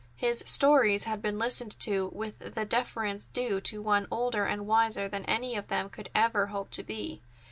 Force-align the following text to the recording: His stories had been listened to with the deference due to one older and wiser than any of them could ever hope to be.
His 0.15 0.41
stories 0.47 1.03
had 1.03 1.21
been 1.21 1.37
listened 1.37 1.79
to 1.81 2.09
with 2.11 2.55
the 2.55 2.65
deference 2.65 3.27
due 3.27 3.61
to 3.61 3.83
one 3.83 4.07
older 4.09 4.45
and 4.45 4.65
wiser 4.65 5.07
than 5.07 5.25
any 5.25 5.55
of 5.55 5.67
them 5.67 5.89
could 5.91 6.09
ever 6.15 6.47
hope 6.47 6.71
to 6.71 6.81
be. 6.81 7.21